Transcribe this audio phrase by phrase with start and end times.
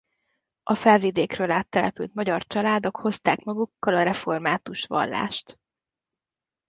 [0.63, 5.59] A Felvidékről áttelepült magyar családok hozták magukkal a református vallást.